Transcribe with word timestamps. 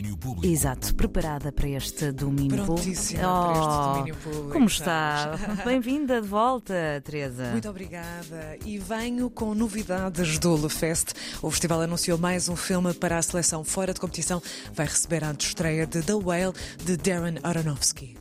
domínio 0.00 0.16
público. 0.16 0.46
Exato, 0.46 0.94
preparada 0.94 1.52
para 1.52 1.68
este 1.68 2.10
domínio 2.12 2.64
público. 2.64 2.74
Prontíssima 2.74 3.20
para 3.22 3.52
este 3.52 3.62
Oh, 3.68 3.92
domínio 3.92 4.14
público, 4.16 4.52
Como 4.52 4.66
está? 4.66 5.36
Bem-vinda 5.64 6.20
de 6.20 6.26
volta, 6.28 6.74
Teresa. 7.04 7.50
Muito 7.52 7.68
obrigada. 7.68 8.56
E 8.64 8.78
venho 8.78 9.28
com 9.30 9.54
novidades 9.54 10.38
do 10.38 10.54
LeFest. 10.56 11.12
O 11.42 11.50
festival 11.50 11.82
anunciou 11.82 12.16
mais 12.18 12.48
um 12.48 12.56
filme 12.56 12.94
para 12.94 13.18
a 13.18 13.22
seleção 13.22 13.62
fora 13.62 13.92
de 13.92 14.00
competição. 14.00 14.42
Vai 14.72 14.86
receber 14.86 15.22
a 15.24 15.32
estreia 15.32 15.86
de 15.86 16.02
The 16.02 16.14
Whale, 16.14 16.52
de 16.84 16.96
Darren 16.96 17.38
Aronofsky. 17.42 18.16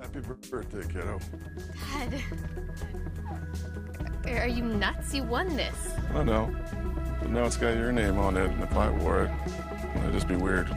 Happy 0.00 0.20
birthday, 0.50 0.82
kiddo. 0.88 1.18
Dad. 1.92 2.20
Are 4.26 4.48
you 4.48 4.64
nuts? 4.64 5.12
You 5.14 5.24
won 5.24 5.46
this. 5.56 5.74
I 6.14 6.24
know. 6.24 6.50
But 7.20 7.30
now 7.30 7.46
it's 7.46 7.56
got 7.56 7.76
your 7.76 7.92
name 7.92 8.18
on 8.18 8.36
it, 8.36 8.50
and 8.50 8.62
if 8.62 8.72
I 8.72 8.90
wore 8.90 9.24
it, 9.24 9.30
it'd 9.96 10.12
just 10.12 10.26
be 10.26 10.36
weird. 10.36 10.68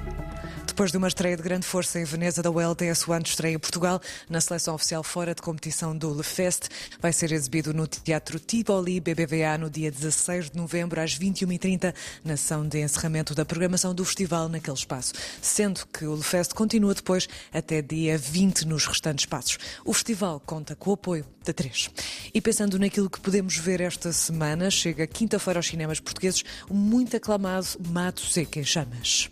Depois 0.74 0.92
de 0.92 0.98
uma 0.98 1.08
estreia 1.08 1.38
de 1.38 1.44
grande 1.44 1.68
força 1.68 2.00
em 2.00 2.04
Veneza, 2.04 2.42
The 2.42 2.50
Well 2.50 2.74
tem 2.74 2.90
a 2.90 2.96
sua 2.96 3.20
estreia 3.20 3.54
em 3.54 3.60
Portugal, 3.60 4.02
na 4.28 4.42
seleção 4.42 4.74
oficial 4.74 5.04
fora 5.04 5.36
de 5.36 5.40
competição 5.40 5.96
do 5.96 6.12
LeFest. 6.12 6.68
Vai 7.00 7.14
ser 7.14 7.32
exibido 7.32 7.76
no 7.76 7.86
Teatro 7.86 8.40
Tivoli 8.40 9.00
BBVA 9.00 9.56
no 9.60 9.70
dia 9.70 9.92
16 9.92 10.50
de 10.50 10.58
novembro, 10.58 11.00
às 11.00 11.16
21h30, 11.16 11.94
na 12.26 12.36
sessão 12.36 12.68
de 12.68 12.82
encerramento 12.82 13.36
da 13.36 13.46
programação 13.46 13.94
do 13.94 14.04
festival 14.04 14.50
naquele 14.50 14.76
espaço. 14.76 15.14
Sendo 15.44 15.86
que 15.94 16.06
o 16.06 16.16
LeFest 16.16 16.56
continua 16.56 16.96
depois 16.96 17.30
até 17.54 17.80
dia 17.80 18.18
20 18.18 18.66
nos 18.66 18.88
restantes 18.88 19.26
espaços. 19.26 19.60
O 19.86 19.94
festival 19.94 20.40
conta 20.44 20.76
com 20.76 20.90
o 20.90 20.94
apoio 20.94 21.24
da 21.46 21.54
3. 21.54 21.92
E 22.34 22.42
pensando 22.42 22.80
naquilo 22.80 23.12
que 23.12 23.22
podemos 23.22 23.58
ver 23.58 23.80
esta 23.80 24.12
semana, 24.12 24.72
chega 24.72 25.06
quinta-feira 25.06 25.60
aos 25.60 25.68
cinemas 25.68 26.00
portugueses 26.00 26.44
o 26.68 26.74
muito 26.74 27.16
aclamado 27.16 27.68
Mato 27.92 28.22
Seco 28.22 28.58
em 28.58 28.64
Chamas. 28.64 29.30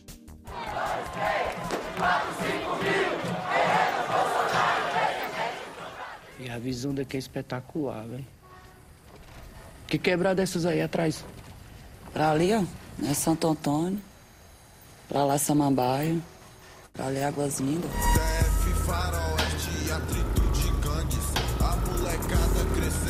E 6.40 6.50
a 6.50 6.58
visão 6.58 6.94
daqui 6.94 7.18
é 7.18 7.20
espetacular, 7.20 8.06
velho. 8.08 8.26
Que 9.88 9.98
quebrada 9.98 10.42
essas 10.42 10.66
aí 10.66 10.82
atrás? 10.82 11.24
Pra 12.14 12.32
ali, 12.32 12.54
ó, 12.54 12.64
é 13.06 13.14
Santo 13.14 13.48
Antônio. 13.48 14.02
Pra 15.08 15.24
lá, 15.24 15.38
Samambaio. 15.38 16.22
Pra 16.94 17.08
ali, 17.08 17.24
Águas 17.24 17.60
Lindas. 17.60 17.92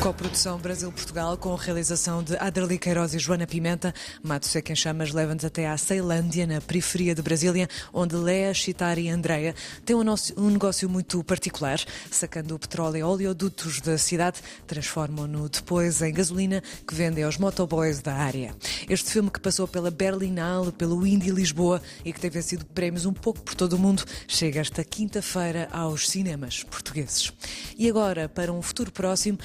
Coprodução 0.02 0.58
Brasil-Portugal 0.58 1.36
com 1.36 1.54
realização 1.54 2.24
de 2.24 2.36
Aderli 2.36 2.76
Queiroz 2.76 3.14
e 3.14 3.20
Joana 3.20 3.46
Pimenta. 3.46 3.94
Mato 4.20 4.46
Seco 4.48 4.72
em 4.72 4.74
Chamas 4.74 5.12
leva-nos 5.12 5.44
até 5.44 5.68
à 5.68 5.78
Ceilândia, 5.78 6.44
na 6.44 6.60
periferia 6.60 7.14
de 7.14 7.22
Brasília, 7.22 7.68
onde 7.92 8.16
Lea, 8.16 8.52
Chitari 8.52 9.02
e 9.02 9.08
Andreia 9.10 9.54
têm 9.84 9.94
um, 9.94 10.02
nosso- 10.02 10.34
um 10.36 10.50
negócio 10.50 10.88
muito 10.90 11.22
particular. 11.22 11.78
Sacando 12.10 12.56
o 12.56 12.58
petróleo 12.58 12.96
e 12.98 13.02
oleodutos 13.04 13.80
da 13.80 13.96
cidade, 13.96 14.40
transformam-no 14.66 15.48
depois 15.48 16.02
em 16.02 16.12
gasolina 16.12 16.60
que 16.86 16.94
vendem 16.96 17.22
aos 17.22 17.38
motoboys 17.38 18.00
da 18.00 18.12
área. 18.12 18.56
Este 18.88 19.08
filme 19.08 19.30
que 19.30 19.38
passou 19.40 19.68
pela 19.68 19.90
Berlinale, 19.90 20.72
pelo 20.72 21.06
Indie 21.06 21.30
Lisboa 21.30 21.80
e 22.04 22.12
que 22.12 22.18
tem 22.18 22.28
vencido 22.28 22.64
prémios 22.66 23.06
um 23.06 23.12
pouco 23.12 23.40
por 23.40 23.54
todo 23.54 23.74
o 23.74 23.78
mundo, 23.78 24.04
chega 24.26 24.58
esta 24.58 24.82
quinta-feira 24.82 25.68
aos 25.70 26.10
cinemas 26.10 26.64
portugueses. 26.64 27.32
E 27.78 27.88
agora, 27.88 28.28
para 28.28 28.52
um 28.52 28.60
futuro 28.60 28.90
próximo, 28.90 29.38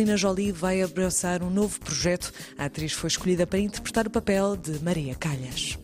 Angelina 0.00 0.16
Jolie 0.16 0.50
vai 0.50 0.80
abraçar 0.80 1.42
um 1.42 1.50
novo 1.50 1.78
projeto. 1.78 2.32
A 2.56 2.64
atriz 2.64 2.92
foi 2.92 3.08
escolhida 3.08 3.46
para 3.46 3.58
interpretar 3.58 4.06
o 4.06 4.10
papel 4.10 4.56
de 4.56 4.82
Maria 4.82 5.14
Calhas. 5.14 5.78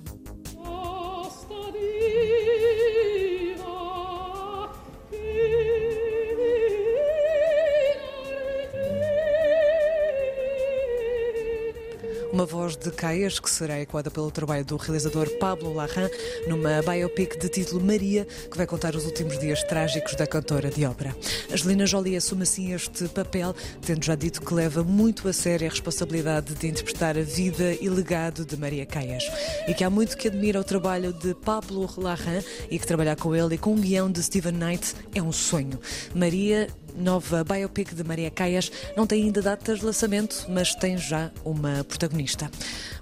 Uma 12.36 12.44
voz 12.44 12.76
de 12.76 12.90
Caias, 12.90 13.40
que 13.40 13.48
será 13.48 13.80
ecoada 13.80 14.10
pelo 14.10 14.30
trabalho 14.30 14.62
do 14.62 14.76
realizador 14.76 15.26
Pablo 15.38 15.72
Larran, 15.72 16.10
numa 16.46 16.82
biopic 16.82 17.38
de 17.38 17.48
título 17.48 17.82
Maria, 17.82 18.26
que 18.50 18.58
vai 18.58 18.66
contar 18.66 18.94
os 18.94 19.06
últimos 19.06 19.38
dias 19.38 19.62
trágicos 19.62 20.14
da 20.16 20.26
cantora 20.26 20.70
de 20.70 20.84
ópera. 20.84 21.16
Angelina 21.50 21.86
Jolie 21.86 22.14
assume 22.14 22.42
assim 22.42 22.74
este 22.74 23.08
papel, 23.08 23.56
tendo 23.80 24.04
já 24.04 24.14
dito 24.14 24.42
que 24.42 24.52
leva 24.52 24.84
muito 24.84 25.26
a 25.28 25.32
sério 25.32 25.66
a 25.66 25.70
responsabilidade 25.70 26.54
de 26.54 26.68
interpretar 26.68 27.16
a 27.16 27.22
vida 27.22 27.72
e 27.80 27.88
legado 27.88 28.44
de 28.44 28.54
Maria 28.54 28.84
Caias. 28.84 29.24
E 29.66 29.72
que 29.72 29.82
há 29.82 29.88
muito 29.88 30.14
que 30.14 30.28
admira 30.28 30.60
o 30.60 30.64
trabalho 30.64 31.14
de 31.14 31.34
Pablo 31.36 31.88
Larran 31.96 32.42
e 32.70 32.78
que 32.78 32.86
trabalhar 32.86 33.16
com 33.16 33.34
ele 33.34 33.54
e 33.54 33.58
com 33.58 33.72
o 33.72 33.78
guião 33.78 34.12
de 34.12 34.22
Stephen 34.22 34.52
Knight 34.52 34.94
é 35.14 35.22
um 35.22 35.32
sonho. 35.32 35.80
Maria 36.14 36.68
nova 36.96 37.44
biopic 37.44 37.94
de 37.94 38.02
Maria 38.04 38.30
Caias 38.30 38.70
não 38.96 39.06
tem 39.06 39.24
ainda 39.24 39.42
datas 39.42 39.80
de 39.80 39.84
lançamento, 39.84 40.46
mas 40.48 40.74
tem 40.74 40.96
já 40.96 41.30
uma 41.44 41.84
protagonista. 41.84 42.50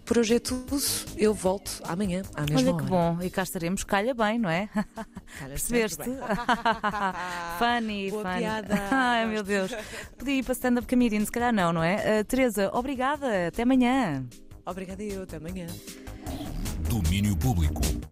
Por 0.04 0.18
hoje 0.18 0.34
é 0.34 0.38
tudo. 0.38 0.64
Eu 1.16 1.32
volto 1.32 1.80
amanhã, 1.84 2.22
à 2.34 2.42
mesma 2.42 2.58
Olha 2.58 2.74
hora. 2.74 2.82
que 2.84 2.90
bom, 2.90 3.18
e 3.22 3.30
cá 3.30 3.42
estaremos, 3.42 3.84
calha 3.84 4.12
bem, 4.12 4.38
não 4.38 4.50
é? 4.50 4.68
Percebeste? 5.38 5.96
sempre 6.04 6.12
bem. 6.12 6.20
funny, 7.58 8.10
Boa 8.10 8.22
funny. 8.22 8.38
piada, 8.38 8.74
Ai 8.90 9.26
meu 9.26 9.42
Deus. 9.42 9.70
Podia 10.18 10.34
ir 10.34 10.42
para 10.42 10.52
stand-up 10.52 10.86
comedian, 10.86 11.24
se 11.24 11.32
calhar 11.32 11.52
não, 11.52 11.72
não 11.72 11.82
é? 11.82 12.20
Uh, 12.20 12.24
Teresa, 12.24 12.70
obrigada, 12.74 13.48
até 13.48 13.62
amanhã. 13.62 14.24
Obrigada 14.66 15.02
eu, 15.02 15.22
até 15.22 15.36
amanhã. 15.36 15.66
Domínio 16.88 17.36
público. 17.36 17.80